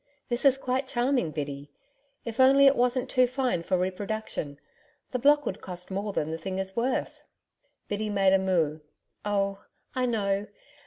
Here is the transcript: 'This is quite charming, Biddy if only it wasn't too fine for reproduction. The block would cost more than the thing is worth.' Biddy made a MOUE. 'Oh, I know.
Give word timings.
'This 0.29 0.45
is 0.45 0.57
quite 0.57 0.87
charming, 0.87 1.29
Biddy 1.29 1.69
if 2.25 2.39
only 2.39 2.65
it 2.65 2.75
wasn't 2.75 3.07
too 3.07 3.27
fine 3.27 3.61
for 3.61 3.77
reproduction. 3.77 4.59
The 5.11 5.19
block 5.19 5.45
would 5.45 5.61
cost 5.61 5.91
more 5.91 6.11
than 6.11 6.31
the 6.31 6.39
thing 6.39 6.57
is 6.57 6.75
worth.' 6.75 7.21
Biddy 7.87 8.09
made 8.09 8.33
a 8.33 8.39
MOUE. 8.39 8.81
'Oh, 9.23 9.63
I 9.93 10.07
know. 10.07 10.47